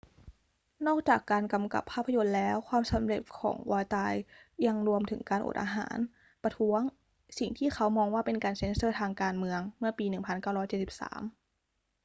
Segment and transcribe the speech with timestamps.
[0.87, 4.11] นอกจากการกำกับภาพยนตร์แล้ว ความสำเร็จของ vautier
[4.65, 5.97] ยังรวมถึงการอดอาหาร
[6.43, 6.81] ประท้วง
[7.39, 10.05] สิ่งที่เขามองว่าเป็นการเซ็นเซอร์ทางการเมืองเมื่อปี
[10.81, 11.33] 1973